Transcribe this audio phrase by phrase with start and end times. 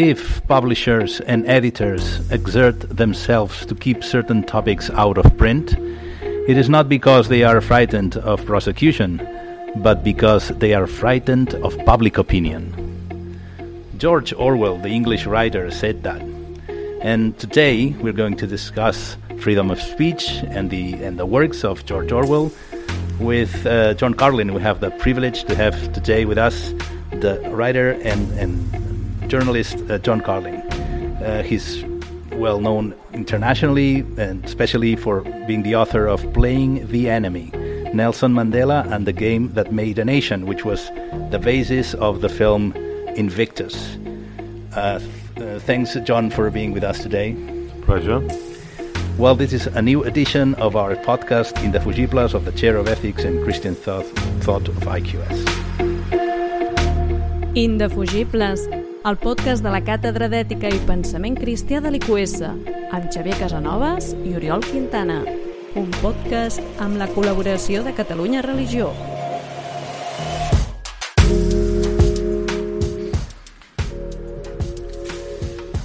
[0.00, 5.74] if publishers and editors exert themselves to keep certain topics out of print,
[6.48, 9.20] it is not because they are frightened of prosecution,
[9.76, 12.64] but because they are frightened of public opinion.
[13.98, 16.22] George Orwell, the English writer, said that.
[17.02, 21.84] And today we're going to discuss freedom of speech and the, and the works of
[21.84, 22.50] George Orwell.
[23.18, 26.72] With uh, John Carlin, we have the privilege to have today with us
[27.12, 28.59] the writer and, and
[29.30, 30.60] journalist uh, John Carlin.
[31.22, 31.84] Uh, he's
[32.32, 37.52] well known internationally and especially for being the author of Playing the Enemy
[37.94, 40.90] Nelson Mandela and the Game That Made a Nation, which was
[41.30, 42.72] the basis of the film
[43.16, 43.98] Invictus.
[44.74, 47.36] Uh, th- uh, thanks, John, for being with us today.
[47.82, 48.20] Pleasure.
[49.18, 53.24] Well, this is a new edition of our podcast Indefugibles of the Chair of Ethics
[53.24, 54.06] and Christian Thought,
[54.44, 55.44] Thought of IQS.
[57.54, 64.10] Indefugibles, el podcast de la Càtedra d'Ètica i Pensament Cristià de l'IQS, amb Xavier Casanovas
[64.28, 65.22] i Oriol Quintana.
[65.80, 68.90] Un podcast amb la col·laboració de Catalunya Religió.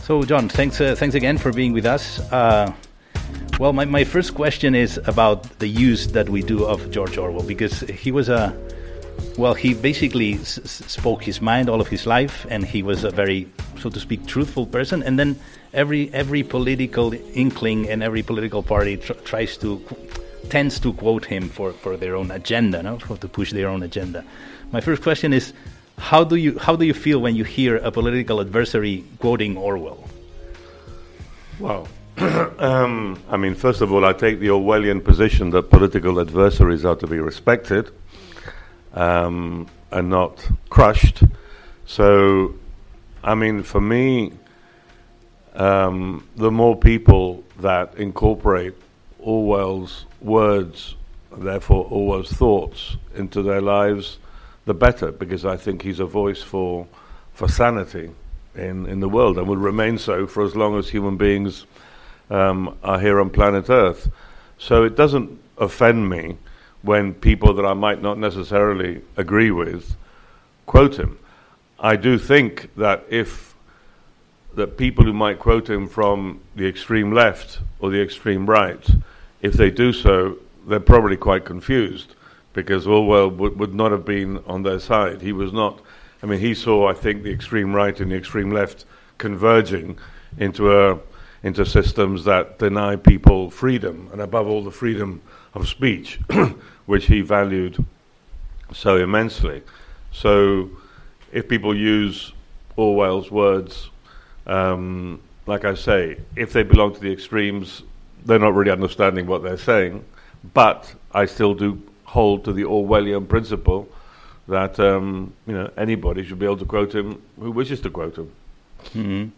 [0.03, 2.19] So, John, thanks, uh, thanks again for being with us.
[2.31, 2.71] Uh,
[3.59, 7.47] well, my, my first question is about the use that we do of George Orwell,
[7.47, 8.53] because he was a,
[9.37, 13.11] well, he basically s- spoke his mind all of his life, and he was a
[13.11, 13.47] very,
[13.79, 15.03] so to speak, truthful person.
[15.03, 15.37] And then
[15.73, 19.81] every every political inkling and every political party tr- tries to,
[20.49, 23.83] tends to quote him for, for their own agenda, no, for to push their own
[23.83, 24.23] agenda.
[24.71, 25.53] My first question is,
[25.97, 30.09] how do you how do you feel when you hear a political adversary quoting Orwell?
[31.59, 31.87] Well,
[32.59, 36.95] um, I mean, first of all, I take the Orwellian position that political adversaries are
[36.95, 37.91] to be respected
[38.95, 41.23] um, and not crushed.
[41.85, 42.55] So,
[43.23, 44.33] I mean, for me,
[45.53, 48.73] um, the more people that incorporate
[49.19, 50.95] Orwell's words,
[51.31, 54.17] therefore Orwell's thoughts, into their lives,
[54.65, 56.87] the better, because I think he's a voice for
[57.33, 58.09] for sanity
[58.55, 61.65] in, in the world and will remain so for as long as human beings
[62.29, 64.09] um, are here on planet Earth.
[64.57, 66.37] So it doesn't offend me
[66.85, 69.95] when people that I might not necessarily agree with
[70.65, 71.17] quote him.
[71.79, 73.55] I do think that if
[74.53, 78.87] that people who might quote him from the extreme left or the extreme right,
[79.41, 82.15] if they do so, they're probably quite confused
[82.53, 85.21] because Orwell would, would not have been on their side.
[85.21, 85.81] He was not.
[86.23, 88.85] I mean, he saw, I think, the extreme right and the extreme left
[89.17, 89.97] converging
[90.37, 90.99] into a
[91.43, 95.21] into systems that deny people freedom, and above all, the freedom
[95.53, 96.19] of speech,
[96.85, 97.83] which he valued
[98.73, 99.61] so immensely.
[100.11, 100.69] So,
[101.31, 102.33] if people use
[102.77, 103.89] Orwell's words,
[104.47, 107.83] um, like I say, if they belong to the extremes,
[108.25, 110.03] they're not really understanding what they're saying.
[110.53, 113.89] But I still do hold to the Orwellian principle
[114.47, 118.17] that um, you know anybody should be able to quote him who wishes to quote
[118.17, 118.31] him.
[118.85, 119.29] Mm-hmm.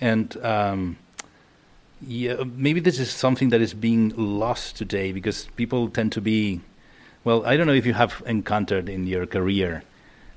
[0.00, 0.96] And um,
[2.00, 6.60] yeah, maybe this is something that is being lost today because people tend to be,
[7.24, 9.82] well, I don't know if you have encountered in your career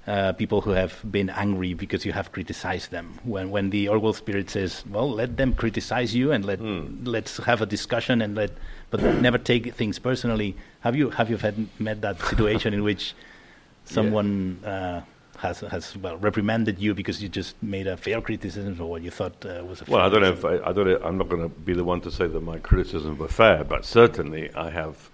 [0.08, 3.20] uh, people who have been angry because you have criticized them.
[3.24, 7.04] When when the Orwell spirit says, well, let them criticize you and let Hmm.
[7.04, 8.52] let's have a discussion and let,
[8.90, 10.56] but never take things personally.
[10.82, 13.14] Have you have you had met that situation in which
[13.86, 15.02] someone uh,
[15.42, 19.10] has has well reprimanded you because you just made a fair criticism or what you
[19.10, 20.46] thought uh, was a Well, I don't know if?
[20.46, 20.88] I, I don't.
[20.88, 23.64] Know, I'm not going to be the one to say that my criticisms were fair,
[23.64, 25.10] but certainly I have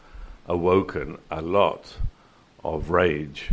[0.46, 1.94] awoken a lot
[2.64, 3.52] of rage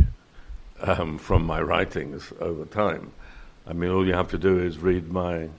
[0.81, 3.11] um, from my writings over time.
[3.65, 5.49] I mean, all you have to do is read my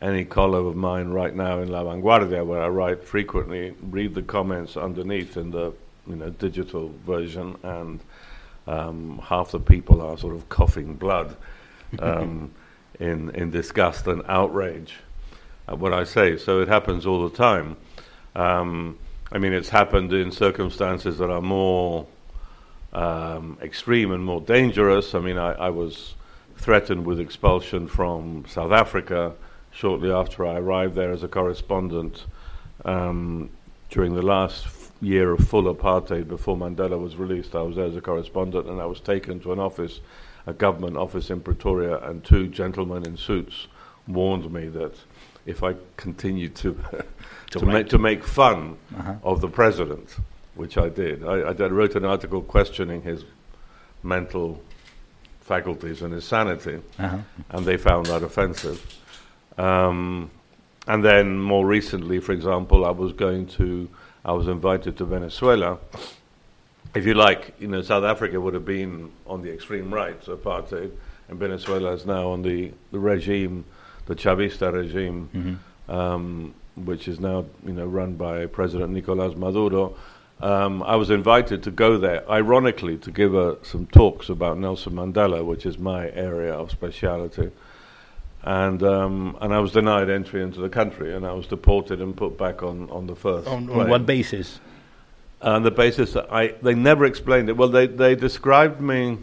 [0.00, 3.74] any column of mine right now in La Vanguardia, where I write frequently.
[3.82, 5.74] Read the comments underneath in the
[6.06, 8.00] you know digital version, and
[8.66, 11.36] um, half the people are sort of coughing blood
[11.98, 12.50] um,
[13.00, 14.94] in in disgust and outrage
[15.68, 16.36] at what I say.
[16.36, 17.76] So it happens all the time.
[18.34, 18.98] Um,
[19.30, 22.06] I mean, it's happened in circumstances that are more
[22.92, 25.14] um, extreme and more dangerous.
[25.14, 26.14] I mean, I, I was
[26.56, 29.32] threatened with expulsion from South Africa
[29.70, 32.26] shortly after I arrived there as a correspondent
[32.84, 33.48] um,
[33.88, 34.66] during the last
[35.02, 37.54] year of full apartheid before Mandela was released.
[37.54, 40.00] I was there as a correspondent and I was taken to an office,
[40.46, 43.66] a government office in Pretoria, and two gentlemen in suits
[44.06, 44.94] warned me that
[45.44, 46.76] if I continued to
[47.52, 49.14] To to, make, to make fun Uh-huh.
[49.24, 50.16] of the president,
[50.54, 51.22] which I did.
[51.22, 53.24] I, I did, wrote an article questioning his
[54.02, 54.62] mental
[55.40, 57.18] faculties and his sanity, Uh-huh.
[57.50, 58.80] and they found that offensive.
[59.58, 60.30] Um,
[60.86, 63.88] and then more recently, for example, I was going to,
[64.24, 65.78] I was invited to Venezuela.
[66.94, 70.36] If you like, you know, South Africa would have been on the extreme right, so
[70.36, 70.90] apartheid,
[71.28, 73.64] and Venezuela is now on the, the regime,
[74.06, 75.90] the Chavista regime, Mm-hmm.
[75.90, 79.94] um, which is now, you know, run by President Nicolas Maduro.
[80.40, 84.94] Um, I was invited to go there, ironically, to give uh, some talks about Nelson
[84.94, 87.50] Mandela, which is my area of speciality
[88.44, 92.16] and um, and I was denied entry into the country, and I was deported and
[92.16, 93.46] put back on, on the first.
[93.48, 94.60] On, on what basis?
[95.40, 97.56] On the basis that I they never explained it.
[97.56, 99.18] Well, they they described me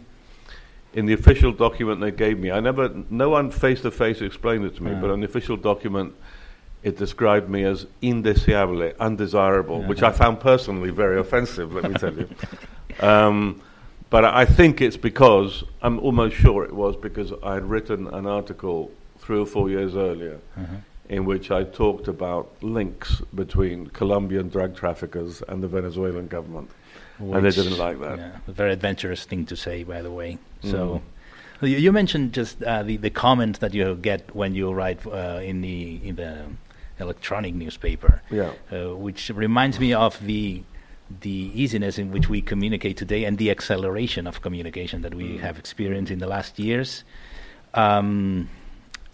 [0.93, 2.51] in the official document they gave me.
[2.51, 5.01] I never no one face to face explained it to me, Ah.
[5.01, 6.13] but on the official document.
[6.81, 10.13] It described me as indeseable, undesirable, which Uh-huh.
[10.13, 11.73] I found personally very offensive.
[11.73, 12.29] Let me tell you.
[13.01, 13.61] Um,
[14.09, 18.25] but I think it's because I'm almost sure it was because I had written an
[18.25, 20.75] article three or four years earlier Uh-huh.
[21.09, 26.69] in which I talked about links between Colombian drug traffickers and the Venezuelan government.
[27.19, 28.17] And they didn't like that.
[28.17, 30.37] Yeah, a very adventurous thing to say, by the way.
[30.63, 30.71] Mm.
[30.71, 31.01] So,
[31.61, 35.41] you, you mentioned just uh, the the comment that you get when you write uh,
[35.43, 36.45] in the in the
[36.99, 38.51] electronic newspaper, Yeah.
[38.71, 40.63] uh, which reminds me of the
[41.21, 45.39] the easiness in which we communicate today and the acceleration of communication that we Mm.
[45.41, 47.03] have experienced in the last years.
[47.73, 48.47] Um,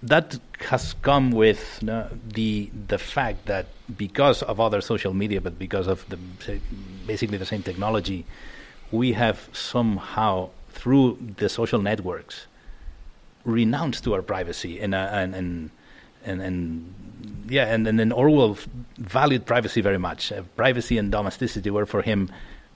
[0.07, 3.65] that has come with no, the the fact that
[3.97, 6.17] because of other social media, but because of the
[7.05, 8.25] basically the same technology,
[8.91, 12.47] we have somehow through the social networks
[13.43, 15.71] renounced to our privacy and uh, and and
[16.23, 16.93] and, and
[17.47, 18.57] yeah, and, and then Orwell
[18.97, 20.31] valued privacy very much.
[20.31, 22.31] Uh, privacy and domesticity were for him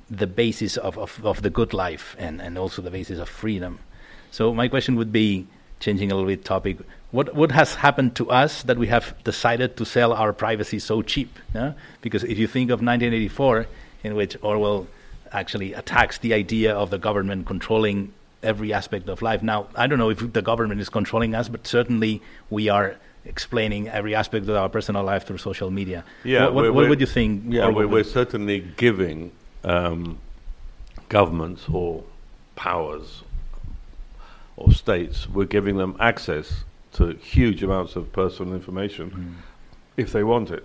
[0.09, 3.79] the basis of, of, of the good life and, and also the basis of freedom.
[4.31, 5.47] So my question would be,
[5.79, 6.77] changing a little bit topic,
[7.11, 11.01] what what has happened to us that we have decided to sell our privacy so
[11.01, 11.39] cheap?
[11.55, 11.73] Yeah?
[12.01, 13.67] Because if you think of 1984,
[14.03, 14.87] in which Orwell
[15.31, 19.43] actually attacks the idea of the government controlling every aspect of life.
[19.43, 22.95] Now, I don't know if the government is controlling us, but certainly we are
[23.25, 26.03] explaining every aspect of our personal life through social media.
[26.23, 27.43] Yeah, what, what, what would you think?
[27.47, 29.31] Yeah, we're, certainly giving
[29.63, 30.17] um,
[31.09, 32.03] governments or
[32.55, 33.23] powers
[34.55, 36.63] or states, we're giving them access
[36.99, 39.33] to huge amounts of personal information Mm.
[39.97, 40.63] if they want it.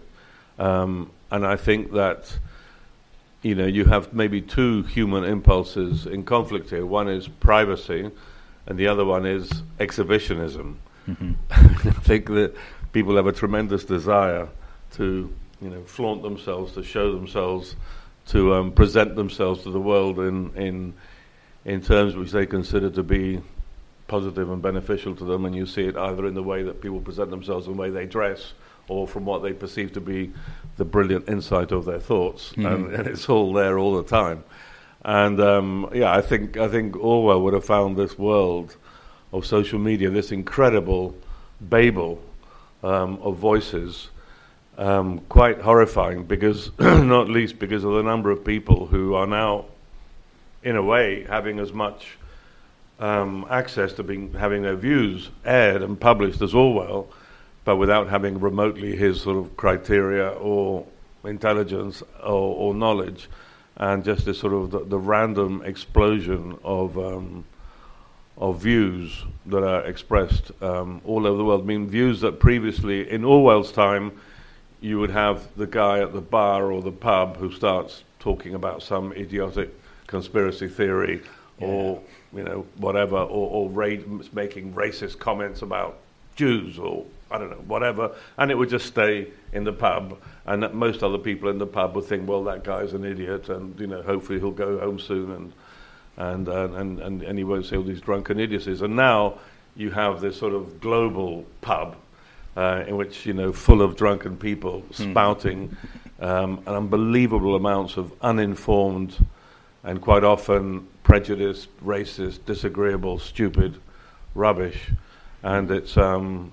[0.58, 2.38] Um, and I think that
[3.42, 6.84] you know you have maybe two human impulses in conflict here.
[6.86, 8.10] One is privacy,
[8.66, 10.76] and the other one is exhibitionism.
[11.08, 11.34] Mhm.
[11.50, 12.54] I think that
[12.92, 14.48] people have a tremendous desire
[14.96, 15.04] to,
[15.60, 17.76] you know, flaunt themselves, to show themselves,
[18.28, 20.94] to um, present themselves to the world in in
[21.64, 23.40] in terms which they consider to be
[24.06, 25.44] positive and beneficial to them.
[25.44, 27.90] And you see it either in the way that people present themselves, and the way
[27.90, 28.52] they dress,
[28.88, 30.30] or from what they perceive to be
[30.76, 32.66] the brilliant insight of their thoughts, Mhm.
[32.74, 34.44] and, and it's all there all the time.
[35.04, 38.76] And um, yeah, I think I think Orwell would have found this world
[39.32, 41.14] of social media, this incredible
[41.60, 42.20] babel
[42.82, 44.08] um, of voices,
[44.78, 46.24] um, quite horrifying.
[46.24, 49.66] Because not least because of the number of people who are now,
[50.62, 52.16] in a way, having as much
[53.04, 57.08] um, access to being having their views aired and published as Orwell,
[57.64, 60.86] but without having remotely his sort of criteria or
[61.24, 63.28] intelligence or, or knowledge,
[63.76, 67.44] and just this sort of the, the random explosion of um,
[68.38, 71.60] of views that are expressed um, all over the world.
[71.60, 74.12] I mean, views that previously, in Orwell's time,
[74.80, 78.82] you would have the guy at the bar or the pub who starts talking about
[78.82, 79.70] some idiotic
[80.06, 81.22] conspiracy theory
[81.60, 82.00] or
[82.34, 85.98] you know whatever, or, or ra- making racist comments about
[86.36, 90.72] Jews or I don't know whatever, and it would just stay in the pub, and
[90.72, 93.86] most other people in the pub would think, well, that guy's an idiot, and you
[93.86, 95.52] know hopefully he'll go home soon and
[96.16, 98.82] and uh, and, and and he won't say all these drunken idiocies.
[98.82, 99.38] And now
[99.76, 101.96] you have this sort of global pub
[102.56, 105.76] uh, in which you know full of drunken people spouting
[106.20, 109.26] um, unbelievable amounts of uninformed
[109.82, 113.78] and quite often prejudiced, racist, disagreeable, stupid
[114.34, 114.90] rubbish,
[115.44, 116.50] and it's um,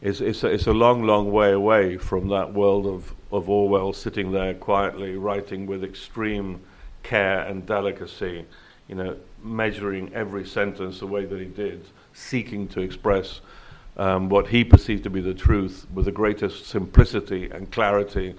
[0.00, 3.92] it's it's a, it's a long, long way away from that world of of Orwell
[3.92, 6.60] sitting there quietly writing with extreme
[7.02, 8.44] care and delicacy,
[8.86, 13.40] you know, measuring every sentence the way that he did, seeking to express
[13.96, 18.34] um, what he perceived to be the truth with the greatest simplicity and clarity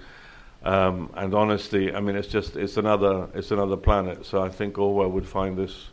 [0.64, 1.92] um, and honesty.
[1.94, 4.26] I mean, it's just it's another it's another planet.
[4.26, 5.88] So I think Orwell would find this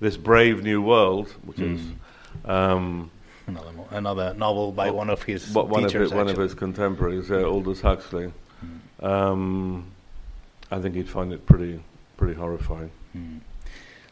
[0.00, 1.80] this brave new world, which is
[2.44, 3.10] um,
[3.46, 6.10] Another, mo- another novel by one of his What- one, of teachers.
[6.10, 8.32] his, one of his contemporaries, uh, Aldous Huxley.
[9.02, 9.04] Mm.
[9.04, 9.84] Um,
[10.70, 11.82] I think he'd find it pretty
[12.16, 12.90] pretty horrifying.
[13.16, 13.40] Mm.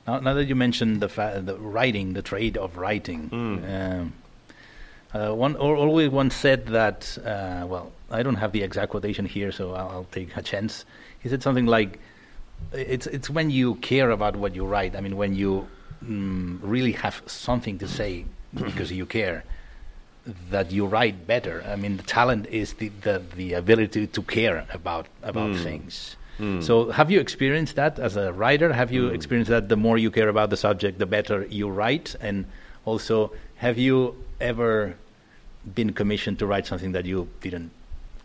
[0.07, 4.01] Now, now that you mentioned the, fa- the writing, the trade of writing, Mm.
[4.01, 4.13] um,
[5.15, 7.17] uh, one or always one said that.
[7.25, 10.85] Uh, well, I don't have the exact quotation here, so I'll, I'll take a chance.
[11.21, 11.99] He said something like,
[12.73, 14.97] "It's it's when you care about what you write.
[14.97, 15.69] I mean, when you
[16.05, 18.25] mm, really have something to say
[18.55, 19.45] because you care."
[20.51, 21.65] That you write better.
[21.67, 25.63] I mean, the talent is the, the, the ability to care about about Mm.
[25.63, 26.17] things.
[26.39, 26.63] Mm.
[26.63, 28.71] So, have you experienced that as a writer?
[28.75, 29.15] Have you Mm.
[29.15, 32.15] experienced that the more you care about the subject, the better you write?
[32.21, 32.45] And
[32.85, 34.97] also, have you ever
[35.75, 37.71] been commissioned to write something that you didn't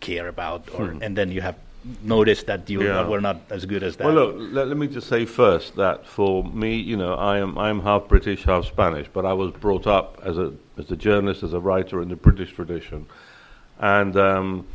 [0.09, 1.03] care about, or Hmm.
[1.03, 1.55] and then you have
[2.03, 3.07] noticed that you Yeah.
[3.11, 4.05] were not as good as that?
[4.05, 4.35] Well, look.
[4.57, 7.79] Let, let me just say first that for me, you know, I am I am
[7.81, 11.53] half British, half Spanish, but I was brought up as a as a journalist, as
[11.53, 13.05] a writer in the British tradition,
[13.79, 14.65] and um,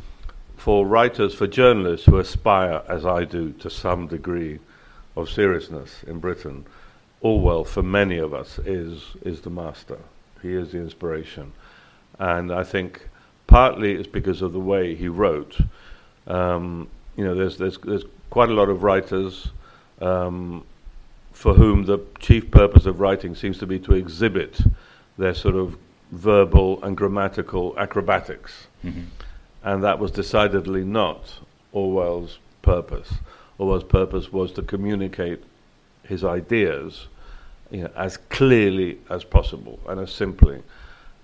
[0.57, 4.59] for writers, for journalists who aspire, as I do, to some degree
[5.15, 6.65] of seriousness in Britain,
[7.21, 9.97] Orwell, for many of us, is is the master.
[10.41, 11.51] He is the inspiration,
[12.19, 13.08] and I think
[13.49, 15.57] partly it's because of the way he wrote.
[16.27, 16.87] Um,
[17.17, 19.49] you know, there's there's there's quite a lot of writers
[20.01, 20.63] um,
[21.33, 24.61] for whom the chief purpose of writing seems to be to exhibit
[25.17, 25.77] their sort of
[26.11, 29.05] verbal and grammatical acrobatics, Mhm.
[29.63, 31.39] and that was decidedly not
[31.73, 33.13] Orwell's purpose.
[33.57, 35.41] Orwell's purpose was to communicate
[36.03, 37.07] his ideas,
[37.71, 40.61] you know, as clearly as possible and as simply.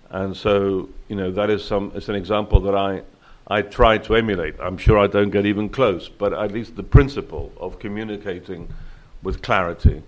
[0.10, 1.92] And so, you know, that is some.
[1.96, 3.02] It's an example that I,
[3.48, 4.56] I try to emulate.
[4.60, 8.70] I'm sure I don't get even close, but at least the principle of communicating
[9.24, 10.04] with clarity,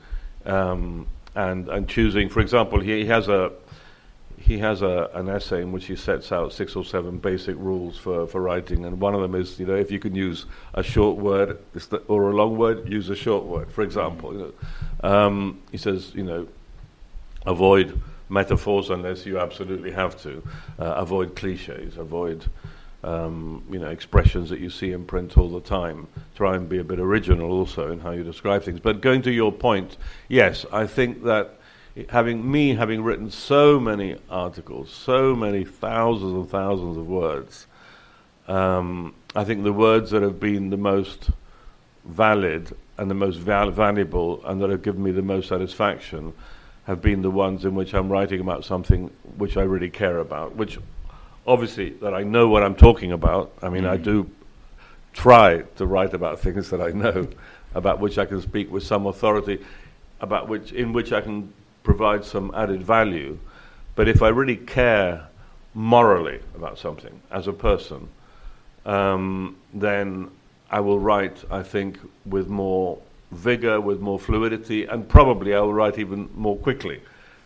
[0.46, 2.30] um, and and choosing.
[2.30, 3.52] For example, he, he has a,
[4.38, 7.98] he has a, an essay in which he sets out six or seven basic rules
[7.98, 10.84] for, for writing, and one of them is, you know, if you can use a
[10.84, 11.58] short word
[12.08, 13.72] or a long word, use a short word.
[13.72, 14.54] For example, you
[15.04, 16.48] know, um, he says, you know,
[17.46, 20.44] avoid metaphors unless you absolutely have to.
[20.80, 21.98] Uh, avoid cliches.
[21.98, 22.46] Avoid
[23.04, 26.08] um, you know expressions that you see in print all the time.
[26.36, 28.80] Try and be a bit original also in how you describe things.
[28.80, 31.60] But going to your point, yes, I think that
[32.10, 37.68] having me having written so many articles, so many thousands and thousands of words,
[38.48, 41.30] um, I think the words that have been the most
[42.06, 46.34] valid and the most val- valuable and that have given me the most satisfaction
[46.88, 50.56] have been the ones in which I'm writing about something which I really care about,
[50.56, 50.80] which
[51.46, 53.52] obviously that I know what I'm talking about.
[53.62, 54.04] I mean, I Mm.
[54.04, 54.30] do
[55.12, 57.28] try to write about things that I know,
[57.76, 59.60] about which I can speak with some authority,
[60.22, 61.52] about which in which I can
[61.84, 63.38] provide some added value.
[63.96, 65.28] But if I really care
[65.74, 68.08] morally about something as a person,
[68.86, 70.30] um, then
[70.72, 73.00] I will write, I think, with more
[73.32, 77.02] vigor, with more fluidity, and probably I will write even more quickly.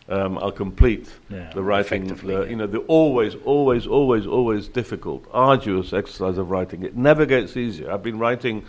[0.09, 2.43] Um, I'll complete Yeah, the writing, the, yeah.
[2.43, 6.83] you know, the always, always, always, always difficult, arduous exercise of writing.
[6.83, 7.89] It never gets easier.
[7.91, 8.65] I've been writing,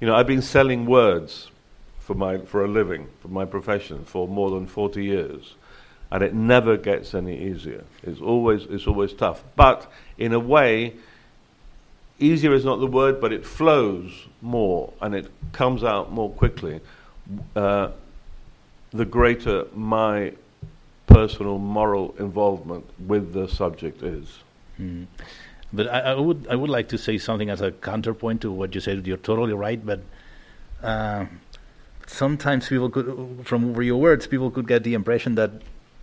[0.00, 1.50] you know, I've been selling words
[2.00, 5.54] for my for a living, for my profession, for more than forty years,
[6.10, 7.84] and it never gets any easier.
[8.02, 9.86] It's always it's always tough, but
[10.18, 10.94] in a way,
[12.20, 16.80] easier is not the word, but it flows more and it comes out more quickly.
[17.56, 17.90] Uh,
[18.92, 20.32] the greater my
[21.06, 24.38] personal moral involvement with the subject is.
[24.80, 25.06] Mm.
[25.72, 28.74] But I, I would I would like to say something as a counterpoint to what
[28.74, 29.06] you said.
[29.06, 30.00] You're totally right, but
[30.82, 31.26] uh,
[32.06, 35.50] sometimes people could, from your words, people could get the impression that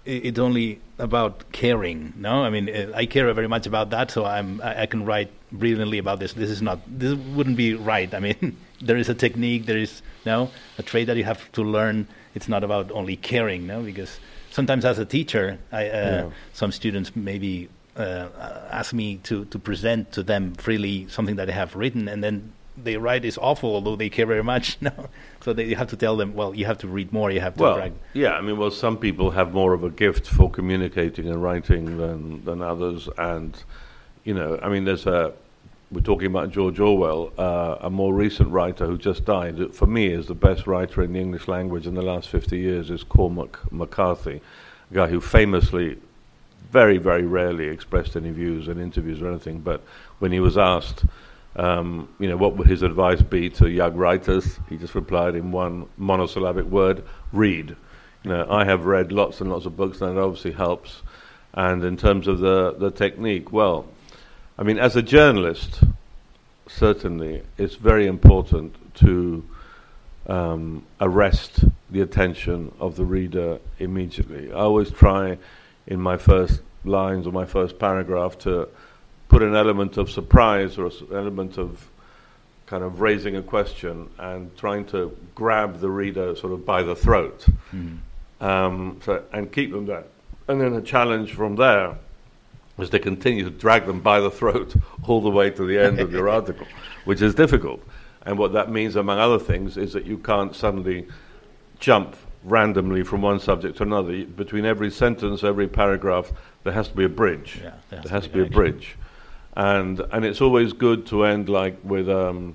[0.05, 2.13] it's only about caring.
[2.15, 5.03] No, I mean uh, I care very much about that, so I'm I, I can
[5.03, 6.33] write brilliantly about this.
[6.33, 8.13] This is not this wouldn't be right.
[8.13, 11.63] I mean there is a technique, there is no a trait that you have to
[11.63, 12.07] learn.
[12.35, 14.19] It's not about only caring, no, because
[14.51, 16.29] sometimes as a teacher, I, uh, Yeah.
[16.53, 18.27] some students maybe uh,
[18.69, 22.51] ask me to, to present to them freely something that I have written, and then
[22.83, 24.77] they write is awful, although they care very much.
[24.81, 24.91] No,
[25.41, 27.55] so they, you have to tell them, well, you have to read more, you have
[27.55, 27.99] to Well, practice.
[28.13, 31.97] yeah, I mean, well, some people have more of a gift for communicating and writing
[31.97, 33.57] than, than others, and
[34.27, 35.31] you know, I mean, there's a
[35.89, 39.73] we're talking about George Orwell, uh, a more recent writer who just died.
[39.73, 42.89] For me, is the best writer in the English language in the last 50 years
[42.89, 44.41] is Cormac McCarthy,
[44.91, 45.97] a guy who famously,
[46.71, 49.81] very very rarely expressed any views in interviews or anything, but
[50.19, 51.05] when he was asked.
[51.55, 54.59] Um, you know, what would his advice be to young writers?
[54.69, 57.75] He just replied in one monosyllabic word: read.
[58.23, 61.01] You know, I have read lots and lots of books, and it obviously helps.
[61.53, 63.87] And in terms of the, the technique, well,
[64.59, 65.81] I mean, as a journalist,
[66.67, 69.47] certainly it's very important to
[70.25, 74.51] um, arrest the attention of the reader immediately.
[74.51, 75.37] I always try
[75.85, 78.67] in my first lines or my first paragraph to
[79.29, 81.87] put an element of surprise or an element of
[82.65, 86.95] kind of raising a question and trying to grab the reader sort of by the
[86.95, 87.97] throat mm.
[88.41, 90.03] um, so, and keep them there.
[90.47, 91.97] And then a challenge from there
[92.77, 94.75] is to continue to drag them by the throat
[95.07, 96.67] all the way to the end of your article,
[97.05, 97.81] which is difficult.
[98.25, 101.07] And what that means, among other things, is that you can't suddenly
[101.79, 104.25] jump randomly from one subject to another.
[104.25, 106.31] Between every sentence, every paragraph,
[106.63, 107.59] there has to be a bridge.
[107.63, 108.97] Yeah, there has, there has to be, to be a bridge
[109.57, 112.53] and and it's always good to end like with um,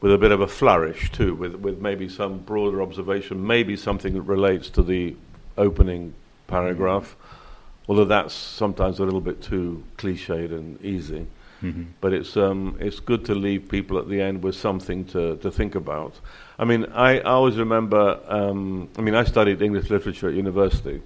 [0.00, 4.14] with a bit of a flourish too, with with maybe some broader observation, maybe something
[4.14, 5.14] that relates to the
[5.58, 6.14] opening
[6.46, 7.35] paragraph, mm-hmm.
[7.88, 11.26] Although that's sometimes a little bit too cliched and easy.
[11.62, 11.84] Mm-hmm.
[12.00, 15.50] But it's um, it's good to leave people at the end with something to, to
[15.50, 16.14] think about.
[16.58, 18.20] I mean, I, I always remember.
[18.28, 21.02] Um, I mean, I studied English literature at university,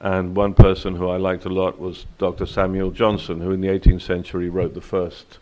[0.00, 2.46] and one person who I liked a lot was Dr.
[2.46, 5.38] Samuel Johnson, who in the 18th century wrote the first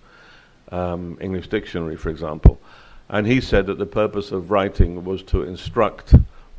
[0.72, 2.60] um, English dictionary, for example.
[3.08, 6.14] And he said that the purpose of writing was to instruct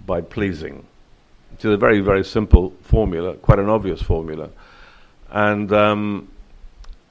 [0.05, 0.85] by pleasing.
[1.53, 4.49] Which is a very, very simple formula, quite an obvious formula.
[5.29, 6.29] And, um,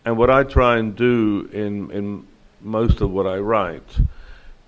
[0.04, 2.26] and what I try and do in, in
[2.60, 3.98] most of what I write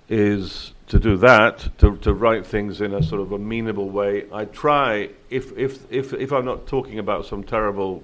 [0.08, 4.24] is to do that, to, to write things in a sort of amenable way.
[4.32, 8.02] I try, if, if, if, if I'm not talking about some terrible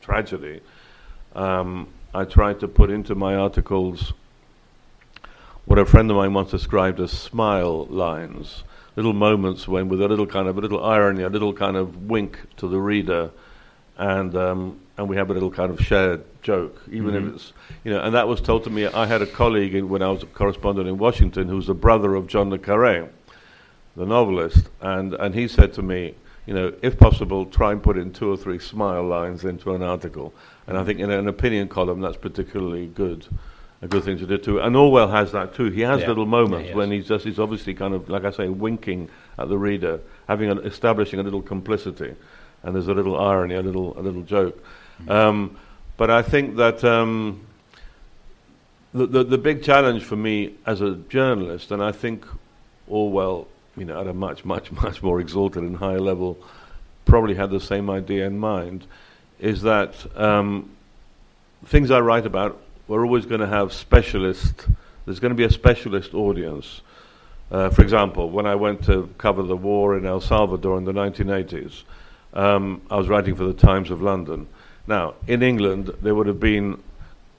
[0.00, 0.60] tragedy,
[1.34, 4.12] um, I try to put into my articles
[5.66, 8.64] what a friend of mine once described as smile lines,
[8.96, 12.08] little moments when, with a little kind of a little irony, a little kind of
[12.08, 13.30] wink to the reader,
[13.96, 17.28] and um, and we have a little kind of shared joke, even mm-hmm.
[17.28, 17.52] if it's,
[17.82, 18.86] you know, and that was told to me.
[18.86, 21.74] I had a colleague in, when I was a correspondent in Washington who was the
[21.74, 23.08] brother of John le Carre,
[23.96, 26.14] the novelist, and, and he said to me,
[26.46, 29.82] you know, if possible, try and put in two or three smile lines into an
[29.82, 30.34] article.
[30.66, 33.26] And I think in an opinion column, that's particularly good,
[33.84, 34.60] a good thing to do too.
[34.60, 35.66] And Orwell has that too.
[35.66, 36.08] He has yeah.
[36.08, 39.48] little moments yeah, when he's just, he's obviously kind of, like I say, winking at
[39.50, 42.14] the reader, having an, establishing a little complicity.
[42.62, 44.64] And there's a little irony, a little, a little joke.
[45.06, 45.58] Um,
[45.98, 47.46] but I think that um,
[48.94, 52.24] the, the, the big challenge for me as a journalist, and I think
[52.88, 56.38] Orwell, you know, at a much much much more exalted and higher level,
[57.04, 58.86] probably had the same idea in mind,
[59.38, 60.70] is that um,
[61.66, 64.66] things I write about we're always going to have specialist.
[65.04, 66.80] There's going to be a specialist audience.
[67.50, 70.92] Uh, for example, when I went to cover the war in El Salvador in the
[70.92, 71.82] 1980s,
[72.32, 74.48] um, I was writing for the Times of London
[74.86, 76.82] now, in England, there would have been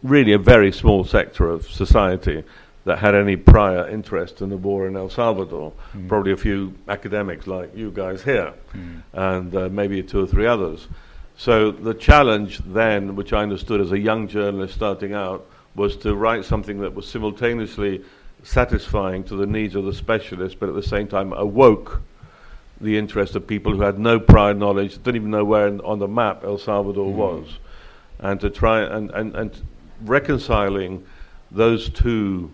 [0.02, 2.44] really a very small sector of society
[2.86, 5.74] that had any prior interest in the war in El Salvador.
[5.96, 6.08] Mm.
[6.08, 9.02] Probably a few academics like you guys here, mm.
[9.14, 10.88] and uh, maybe two or three others.
[11.38, 15.46] So the challenge then, which I understood as a young journalist starting out,
[15.76, 18.04] was to write something that was simultaneously
[18.44, 22.02] satisfying to the needs of the specialist, but at the same time awoke
[22.80, 26.00] the interest of people who had no prior knowledge, didn't even know where in, on
[26.00, 27.16] the map El Salvador mm.
[27.16, 27.48] was,
[28.20, 29.62] and to try and, and, and
[30.04, 31.06] reconciling
[31.52, 32.52] those two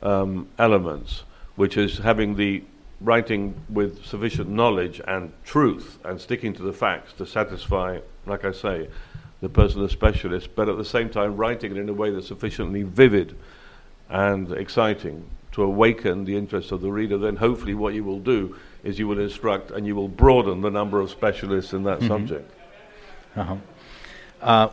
[0.00, 1.24] um, elements,
[1.56, 2.62] which is having the
[3.02, 8.52] writing with sufficient knowledge and truth and sticking to the facts to satisfy, like I
[8.52, 8.88] say,
[9.40, 12.28] the person, the specialist, but at the same time writing it in a way that's
[12.28, 13.36] sufficiently vivid
[14.08, 18.56] and exciting to awaken the interest of the reader, then hopefully what you will do
[18.84, 22.08] is you will instruct and you will broaden the number of specialists in that mm-hmm.
[22.08, 22.50] subject.
[23.36, 23.56] Uh-huh.
[24.40, 24.68] Uh,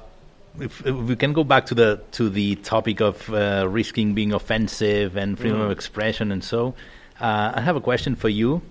[0.60, 4.34] if, if, we can go back to the to the topic of uh, risking being
[4.34, 5.66] offensive and freedom mm.
[5.66, 6.74] of expression and so,
[7.20, 8.62] uh, I have a question for you.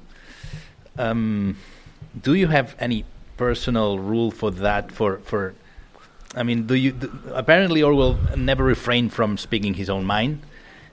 [0.99, 1.57] Um,
[2.21, 3.05] do you have any
[3.37, 4.91] personal rule for that?
[4.91, 5.55] For for,
[6.35, 10.43] I mean, do you do, apparently Orwell never refrained from speaking his own mind?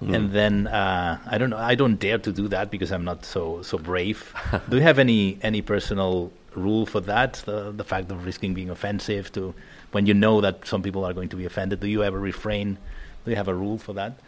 [0.02, 0.16] Mm.
[0.16, 1.58] And then uh, I don't know.
[1.58, 4.34] I don't dare to do that because I'm not so so brave.
[4.70, 7.42] do you have any any personal rule for that?
[7.46, 9.54] The the fact of risking being offensive to
[9.92, 11.80] when you know that some people are going to be offended.
[11.80, 12.78] Do you ever refrain?
[13.24, 14.20] Do you have a rule for that?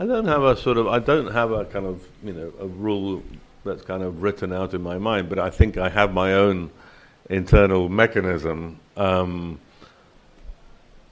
[0.00, 0.86] I don't have a sort of.
[0.86, 3.22] I don't have a kind of you know a rule
[3.64, 5.28] that's kind of written out in my mind.
[5.28, 6.70] But I think I have my own
[7.28, 9.60] internal mechanism um,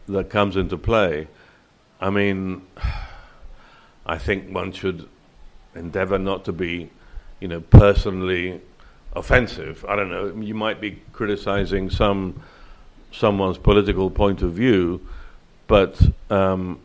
[0.08, 1.28] that comes into play.
[2.00, 2.62] I mean.
[4.06, 5.08] I think one should
[5.74, 6.90] endeavour not to be,
[7.40, 8.60] you know, personally
[9.14, 9.84] offensive.
[9.88, 10.28] I don't know.
[10.40, 12.40] You might be criticizing some
[13.10, 15.00] someone's political point of view,
[15.66, 16.78] but um,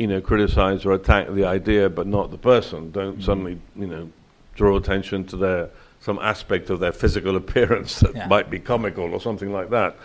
[0.00, 2.90] you know, criticize or attack the idea, but not the person.
[2.90, 3.22] Don't mm-hmm.
[3.22, 4.10] suddenly, you know,
[4.54, 5.68] draw attention to their
[6.00, 8.26] some aspect of their physical appearance that yeah.
[8.26, 9.96] might be comical or something like that.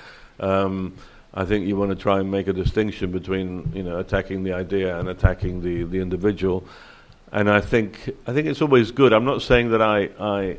[0.42, 0.96] Um,
[1.34, 4.52] I think you want to try and make a distinction between, you know, attacking the
[4.52, 6.66] idea and attacking the, the individual.
[7.32, 9.14] And I think I think it's always good.
[9.14, 10.58] I'm not saying that I I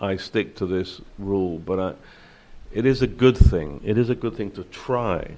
[0.00, 1.94] I stick to this rule, but I,
[2.72, 3.80] it is a good thing.
[3.84, 5.36] It is a good thing to try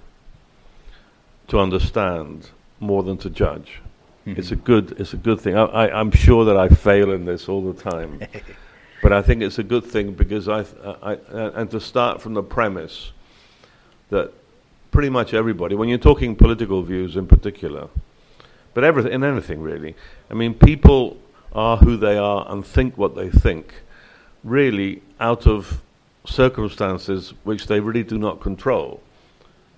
[1.49, 2.49] to understand
[2.81, 3.81] more than to judge.
[4.27, 4.39] Mm-hmm.
[4.39, 5.57] It's a good it's a good thing.
[5.57, 8.21] I, am sure that I fail in this all the time,
[9.03, 11.17] but I think it's a good thing because I, I, I
[11.61, 13.13] and to start from the premise
[14.11, 14.33] that
[14.91, 17.89] pretty much everybody, when you're talking political views in particular,
[18.75, 19.95] but everything in anything really,
[20.31, 21.17] I mean, people
[21.53, 23.75] are who they are and think what they think,
[24.45, 25.83] really out of
[26.27, 29.01] circumstances which they really do not control.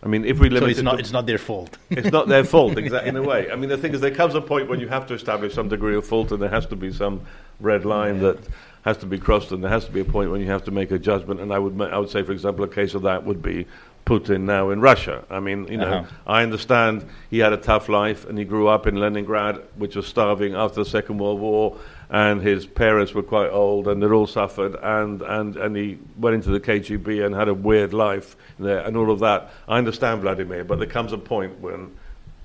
[0.02, 1.76] I mean, if we limit so it's not, it's not their fault.
[1.90, 3.50] it's not their fault, exactly, in a way.
[3.50, 5.68] I mean, the thing is, there comes a point when you have to establish some
[5.68, 7.20] degree of fault, and there has to be some
[7.60, 8.32] red line yeah.
[8.32, 8.38] that
[8.82, 10.70] has to be crossed, and there has to be a point when you have to
[10.70, 11.40] make a judgment.
[11.40, 13.66] And I would, ma- I would say, for example, a case of that would be
[14.06, 15.24] Putin now in Russia.
[15.30, 16.10] I mean, you know, uh-huh.
[16.26, 20.06] I understand he had a tough life and he grew up in Leningrad, which was
[20.06, 21.76] starving after the Second World War,
[22.10, 26.34] and his parents were quite old and they'd all suffered, and, and, and he went
[26.34, 29.50] into the KGB and had a weird life there and all of that.
[29.68, 31.96] I understand Vladimir, but there comes a point when,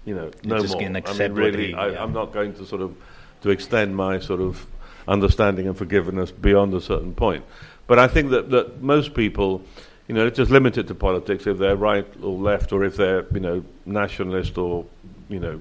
[0.06, 0.82] you know, no more.
[0.82, 1.80] I mean, really, he, yeah.
[1.80, 2.96] I, I'm not going to sort of
[3.42, 4.66] to extend my sort of
[5.08, 7.44] understanding and forgiveness beyond a certain point.
[7.88, 9.64] But I think that, that most people
[10.08, 12.96] you know, it's just limit it to politics if they're right or left, or if
[12.96, 14.86] they're, you know, nationalist or,
[15.30, 15.60] you know,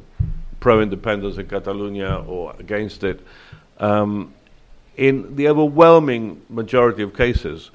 [0.60, 3.20] pro-independence in Catalonia or against it.
[3.78, 4.34] Um,
[4.96, 7.70] in the overwhelming majority of cases,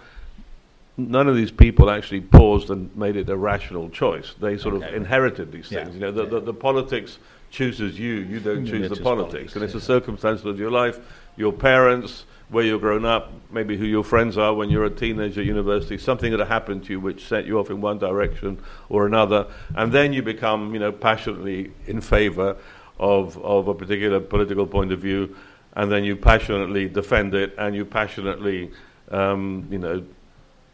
[0.97, 4.33] none of these people actually paused and made it a rational choice.
[4.39, 4.88] They sort okay.
[4.88, 5.89] of inherited these things.
[5.89, 5.93] Yeah.
[5.93, 7.17] You know, the, the, the, politics
[7.51, 8.15] chooses you.
[8.15, 9.79] You don't choose the politics, politics, and it's yeah.
[9.79, 10.99] a circumstance of your life.
[11.35, 15.41] Your parents, where you're grown up, maybe who your friends are when you're a teenager
[15.41, 18.59] at university, something that happened to you which set you off in one direction
[18.89, 22.57] or another, and then you become, you know, passionately in favor
[22.99, 25.35] of, of a particular political point of view,
[25.73, 28.71] and then you passionately defend it, and you passionately,
[29.12, 30.03] um, you know,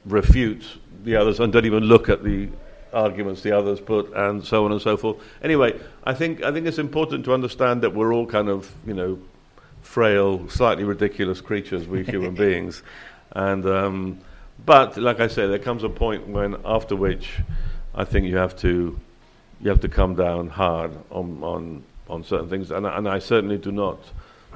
[0.06, 0.66] refute
[1.04, 2.50] the others and don't even look at the
[2.94, 5.18] arguments the others put, and so on and so forth.
[5.44, 8.94] Anyway, I think I think it's important to understand that we're all kind of, you
[8.94, 9.20] know,
[9.82, 12.82] frail, slightly ridiculous creatures, we human beings.
[13.32, 14.20] And um,
[14.66, 17.40] but like I say, there comes a point when after which
[17.94, 19.00] I think you have to
[19.62, 22.72] you have to come down hard on on, on certain things.
[22.72, 24.00] And, and I certainly do not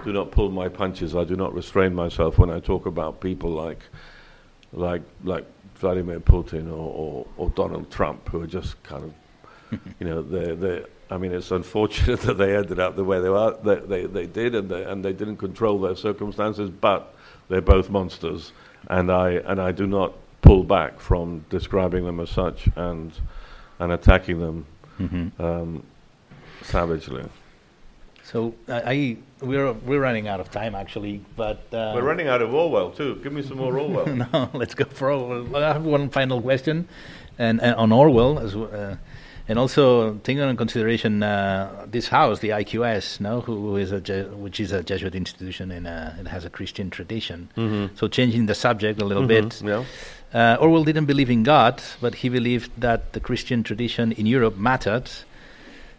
[0.03, 1.15] do not pull my punches.
[1.15, 3.79] I do not restrain myself when I talk about people like
[4.71, 10.07] like like Vladimir Putin or, or, or Donald Trump, who are just kind of you
[10.07, 13.57] know they're they I mean, it's unfortunate that they ended up the way they were.
[13.63, 16.69] They, they, they did, and they, and they didn't control their circumstances.
[16.69, 17.13] But
[17.47, 18.51] they're both monsters,
[18.87, 23.11] and I and I do not pull back from describing them as such and
[23.79, 24.65] and attacking them
[24.99, 25.41] mm-hmm.
[25.41, 25.83] um,
[26.61, 27.25] savagely.
[28.31, 32.53] So I, we're we're running out of time actually, but uh, we're running out of
[32.53, 33.15] Orwell too.
[33.23, 34.05] Give me some more Orwell.
[34.33, 35.55] no, let's go for Orwell.
[35.55, 36.87] I have one final question,
[37.39, 38.69] and, and on Orwell as well.
[38.71, 38.95] Uh,
[39.47, 44.25] and also taking into consideration uh, this house, the IQS, no, who is a Je-
[44.25, 47.49] which is a Jesuit institution and uh, it has a Christian tradition.
[47.57, 47.95] Mm-hmm.
[47.95, 49.47] So changing the subject a little mm-hmm.
[49.47, 49.85] bit.
[50.33, 50.53] Yeah.
[50.53, 54.55] Uh, Orwell didn't believe in God, but he believed that the Christian tradition in Europe
[54.55, 55.09] mattered.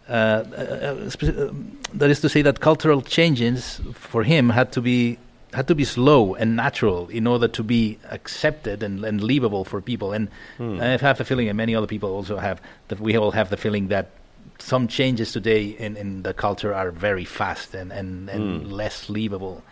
[0.09, 1.51] Uh, uh, uh,
[1.93, 5.17] that is to say, that cultural changes for him had to be
[5.53, 9.81] had to be slow and natural in order to be accepted and, and livable for
[9.81, 10.13] people.
[10.13, 10.79] And hmm.
[10.81, 13.57] I have the feeling, and many other people also have, that we all have the
[13.57, 14.11] feeling that
[14.59, 18.71] some changes today in, in the culture are very fast and, and, and hmm.
[18.71, 19.63] less livable.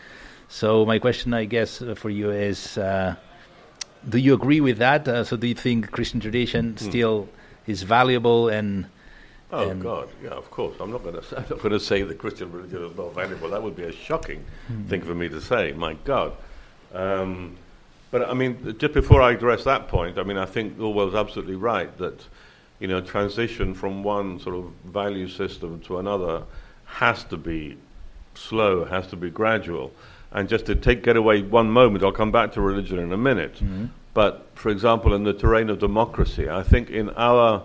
[0.50, 3.16] So my question, I guess, uh, for you is, uh,
[4.08, 5.08] do you agree with that?
[5.08, 6.78] Uh, so do you think Christian tradition hmm.
[6.78, 7.30] still
[7.68, 8.86] is valuable and
[9.52, 10.76] Oh God, yeah, of course.
[10.80, 11.38] I'm not going to.
[11.38, 13.50] I'm not going to say the Christian religion is not valuable.
[13.50, 14.88] That would be a shocking mm.
[14.88, 15.74] thing for me to say.
[15.74, 16.34] My God.
[16.94, 17.58] Um,
[18.12, 21.56] but I mean, just before I address that point, I mean, I think Orwell's absolutely
[21.56, 22.26] right that
[22.80, 26.44] you know transition from one sort of value system to another
[26.86, 27.78] has to be
[28.36, 29.92] slow, has to be gradual.
[30.32, 33.18] And just to take get away one moment, I'll come back to religion in a
[33.18, 33.56] minute.
[33.56, 33.86] Mm-hmm.
[34.14, 37.64] But for example, in the terrain of democracy, I think in our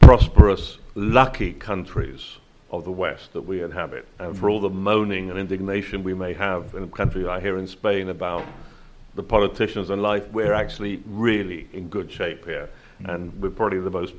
[0.00, 2.38] prosperous lucky countries
[2.70, 6.32] of the West that we inhabit, and for all the moaning and indignation we may
[6.32, 8.44] have in a country like here in Spain about
[9.14, 12.70] the politicians and life, we're actually really in good shape here.
[13.04, 14.14] And we're probably the most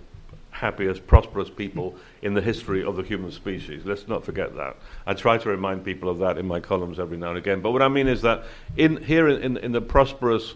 [0.52, 3.86] happiest, prosperous people in the history of the human species.
[3.86, 4.76] Let's not forget that.
[5.08, 7.62] I try to remind people of that in my columns every now and again.
[7.62, 8.44] But what I mean is that
[8.78, 10.54] in, here in, in, in the prosperous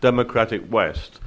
[0.00, 1.20] democratic West,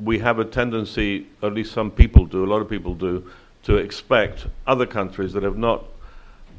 [0.00, 3.28] we have a tendency, at least some people do, a lot of people do,
[3.64, 5.84] to expect other countries that have not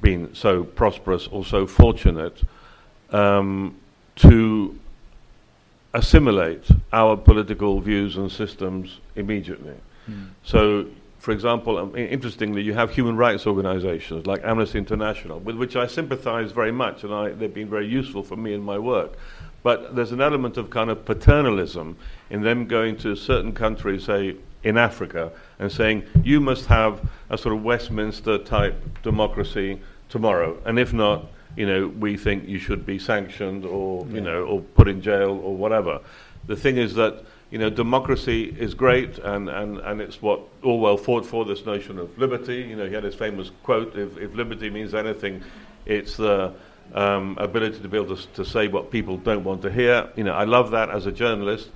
[0.02, 2.42] been so prosperous or so fortunate
[3.12, 3.76] um,
[4.16, 4.78] to
[5.94, 9.76] assimilate our political views and systems immediately.
[10.10, 10.30] Mm.
[10.44, 10.86] So,
[11.18, 15.88] for example, um, interestingly, you have human rights organizations like Amnesty International, with which I
[15.88, 19.18] sympathize very much, and I, they've been very useful for me in my work.
[19.64, 21.98] But there's an element of kind of paternalism
[22.30, 27.38] in them going to certain countries, say in Africa, and saying, you must have a
[27.38, 30.58] sort of Westminster type democracy tomorrow.
[30.66, 34.14] And if not, you know, we think you should be sanctioned or, yeah.
[34.16, 36.00] you know, or put in jail or whatever.
[36.48, 40.98] The thing is that, you know, democracy is great and, and, and it's what Orwell
[40.98, 42.58] fought for, this notion of liberty.
[42.62, 45.42] You know, he had his famous quote, if, if liberty means anything,
[45.86, 46.54] it's the
[46.94, 50.10] um, ability to be able to, to say what people don't want to hear.
[50.16, 51.70] You know, I love that as a journalist,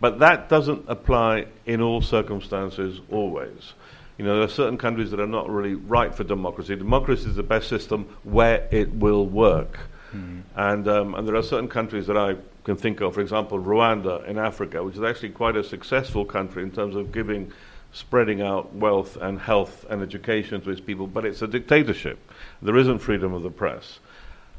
[0.00, 3.74] but that doesn't apply in all circumstances always.
[4.18, 6.74] You know, there are certain countries that are not really right for democracy.
[6.76, 9.78] Democracy is the best system where it will work.
[10.14, 10.42] Mm.
[10.54, 14.26] And, um, and there are certain countries that I can think of, for example, Rwanda
[14.26, 17.52] in Africa, which is actually quite a successful country in terms of giving,
[17.92, 22.18] spreading out wealth and health and education to its people, but it's a dictatorship.
[22.62, 23.98] There isn't freedom of the press.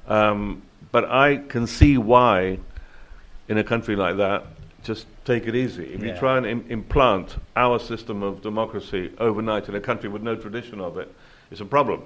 [0.07, 2.59] Um, but I can see why,
[3.47, 4.45] in a country like that,
[4.87, 5.83] just take it easy.
[5.93, 6.13] If yeah.
[6.13, 10.35] you try and Im- implant our system of democracy overnight in a country with no
[10.35, 11.13] tradition of it,
[11.51, 12.03] it's a problem.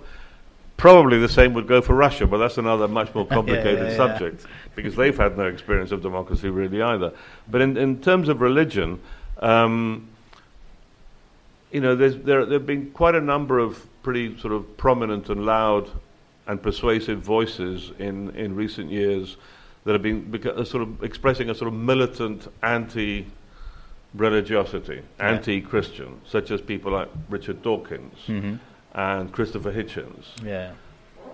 [0.78, 3.98] Probably the same would go for Russia, but that's another much more complicated yeah, yeah,
[3.98, 7.14] subject because they've had no experience of democracy really either.
[7.48, 9.00] But in, in terms of religion,
[9.38, 10.08] um,
[11.72, 15.46] you know, there, there have been quite a number of pretty sort of prominent and
[15.46, 15.88] loud
[16.48, 19.38] and persuasive voices in, in recent years
[19.84, 23.26] that have been beca- uh, sort of expressing a sort of militant anti
[24.14, 28.56] religiosity, anti Christian, such as people like Richard Dawkins mm-hmm.
[28.94, 30.26] and Christopher Hitchens.
[30.44, 30.74] Yeah.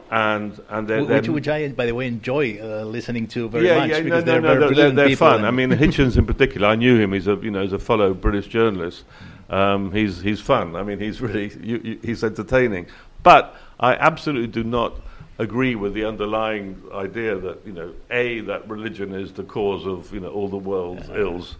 [0.09, 3.79] And and they're, which, which I by the way enjoy uh, listening to very yeah,
[3.79, 5.43] much yeah, because no, they're no, very no, they're, they're fun.
[5.43, 7.11] I mean Hitchens in particular, I knew him.
[7.11, 9.03] He's a you know he's a fellow British journalist.
[9.49, 10.77] Um, he's he's fun.
[10.77, 12.87] I mean he's really you, you, he's entertaining.
[13.21, 14.95] But I absolutely do not
[15.39, 20.13] agree with the underlying idea that you know a that religion is the cause of
[20.13, 21.17] you know all the world's yeah.
[21.17, 21.55] ills.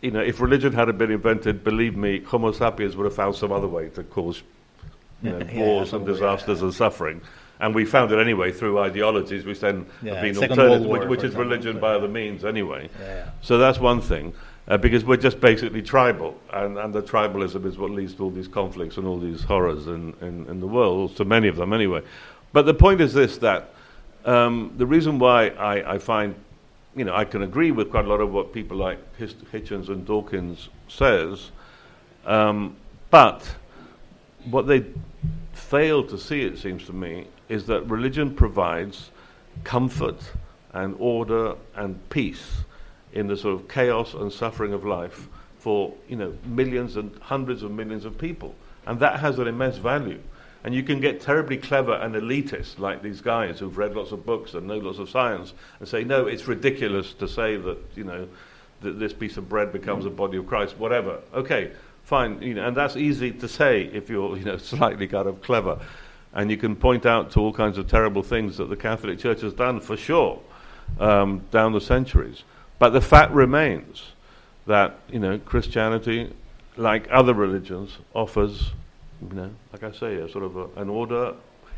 [0.00, 3.52] You know, if religion hadn't been invented, believe me, Homo sapiens would have found some
[3.52, 4.42] other way to cause
[5.22, 7.20] you know, yeah, wars and disasters and suffering.
[7.60, 11.24] And we found it anyway through ideologies, which then have been alternative, which, which is
[11.26, 12.88] example, religion by other means anyway.
[13.42, 14.34] So that's one thing.
[14.68, 18.30] Uh, because we're just basically tribal, and, and the tribalism is what leads to all
[18.30, 21.72] these conflicts and all these horrors in, in, in the world, to many of them
[21.72, 22.02] anyway.
[22.52, 23.70] But the point is this that
[24.24, 26.34] um, the reason why I, I, find,
[26.96, 30.04] you know, I can agree with quite a lot of what people like Hitchens and
[30.04, 31.50] Dawkins says,
[32.24, 32.76] um,
[33.10, 33.48] but
[34.50, 34.84] what they
[35.52, 39.10] fail to see, it seems to me, is that religion provides
[39.64, 40.20] comfort
[40.72, 42.64] and order and peace
[43.12, 45.28] in the sort of chaos and suffering of life
[45.58, 48.54] for you know millions and hundreds of millions of people,
[48.86, 50.20] and that has an immense value.
[50.66, 54.26] And you can get terribly clever and elitist, like these guys who've read lots of
[54.26, 58.02] books and know lots of science, and say, no, it's ridiculous to say that, you
[58.02, 58.26] know,
[58.80, 61.20] that this piece of bread becomes a body of Christ, whatever.
[61.32, 61.70] Okay,
[62.02, 62.42] fine.
[62.42, 65.78] You know, and that's easy to say if you're, you know, slightly kind of clever.
[66.32, 69.42] And you can point out to all kinds of terrible things that the Catholic Church
[69.42, 70.40] has done, for sure,
[70.98, 72.42] um, down the centuries.
[72.80, 74.02] But the fact remains
[74.66, 76.34] that, you know, Christianity,
[76.76, 78.72] like other religions, offers
[79.20, 81.34] you know, like I say, a sort of a, an order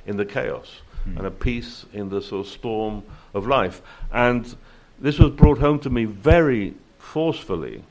[0.06, 1.16] in the chaos mm.
[1.16, 3.02] and a peace in the sort of storm
[3.34, 3.82] of life.
[4.12, 4.56] And
[4.98, 7.84] this was brought home to me very forcefully,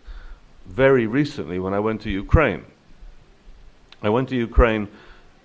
[0.66, 2.66] very recently when I went to Ukraine.
[4.02, 4.88] I went to Ukraine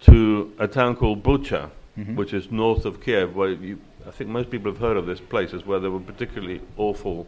[0.03, 2.17] to a town called Bucha, mm-hmm.
[2.17, 5.21] which is north of Kiev, where you, I think most people have heard of this
[5.21, 7.27] place, is where there were particularly awful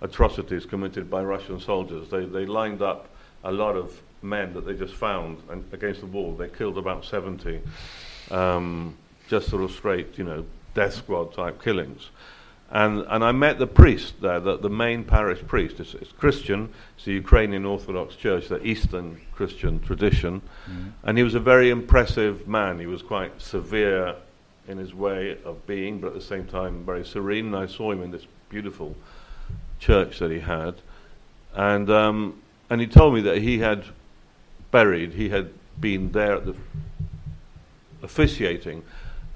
[0.00, 2.08] atrocities committed by Russian soldiers.
[2.08, 3.08] They, they lined up
[3.44, 6.32] a lot of men that they just found and against the wall.
[6.32, 7.60] They killed about 70,
[8.30, 8.96] um,
[9.28, 12.10] just sort of straight, you know, death squad type killings.
[12.70, 15.78] And, and I met the priest there, the, the main parish priest.
[15.78, 20.40] It's, it's Christian, it's the Ukrainian Orthodox Church, the Eastern Christian tradition.
[20.68, 20.88] Mm-hmm.
[21.04, 22.80] And he was a very impressive man.
[22.80, 24.16] He was quite severe
[24.68, 27.46] in his way of being, but at the same time very serene.
[27.46, 28.96] And I saw him in this beautiful
[29.78, 30.74] church that he had,
[31.54, 33.84] and um, and he told me that he had
[34.70, 35.50] buried, he had
[35.80, 36.54] been there at the
[38.02, 38.82] officiating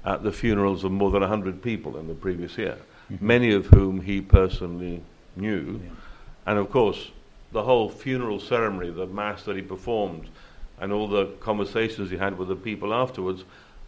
[0.05, 2.77] at the funerals of more than 100 people in the previous year,
[3.11, 3.25] mm-hmm.
[3.25, 5.01] many of whom he personally
[5.35, 5.79] knew.
[5.83, 5.89] Yeah.
[6.47, 7.11] And of course,
[7.51, 10.29] the whole funeral ceremony, the mass that he performed,
[10.79, 13.43] and all the conversations he had with the people afterwards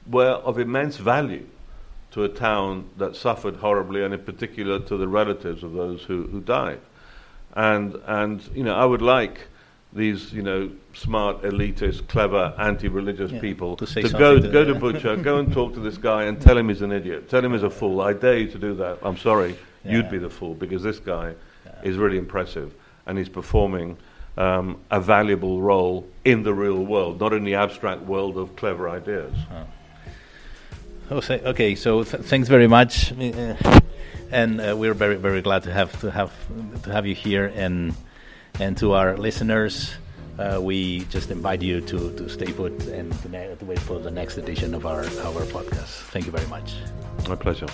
[0.05, 1.47] were of immense value
[2.11, 6.27] to a town that suffered horribly, and in particular to the relatives of those who,
[6.27, 6.79] who died.
[7.55, 9.47] And, and, you know, I would like
[9.95, 14.75] these, you know, smart, elitist, clever, anti-religious yeah, people to, to go to, go to
[14.75, 17.53] Bucha, go and talk to this guy and tell him he's an idiot, tell him
[17.53, 18.01] he's a fool.
[18.01, 18.99] I dare you to do that.
[19.03, 19.91] I'm sorry, yeah.
[19.91, 21.71] you'd be the fool because this guy yeah.
[21.83, 22.73] is really impressive
[23.05, 23.97] and he's performing
[24.37, 28.89] um, a valuable role in the real world, not in the abstract world of clever
[28.89, 29.35] ideas.
[29.51, 29.65] Oh.
[31.11, 33.79] Okay, so th- thanks very much, uh,
[34.31, 36.31] and uh, we're very very glad to have to have
[36.83, 37.93] to have you here and
[38.59, 39.93] and to our listeners,
[40.39, 43.99] uh, we just invite you to, to stay put and to, ne- to wait for
[43.99, 46.09] the next edition of our, our podcast.
[46.11, 46.73] Thank you very much.
[47.27, 47.67] My pleasure.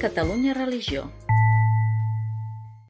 [0.00, 1.12] Catalunya Religió